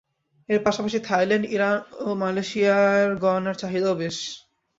এর 0.49 0.59
পাশাপাশি 0.65 0.99
Thailand, 1.07 1.45
Iran 1.55 1.77
ও 1.99 2.07
মালয়েশিয়ার 2.21 3.07
গয়নার 3.23 3.55
চাহিদাও 3.61 3.95
বেশ। 4.01 4.17